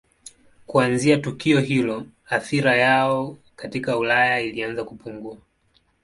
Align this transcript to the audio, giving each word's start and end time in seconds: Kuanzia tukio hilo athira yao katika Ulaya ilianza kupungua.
Kuanzia 0.65 1.17
tukio 1.17 1.59
hilo 1.59 2.05
athira 2.29 2.77
yao 2.77 3.37
katika 3.55 3.97
Ulaya 3.97 4.39
ilianza 4.41 4.83
kupungua. 4.83 5.37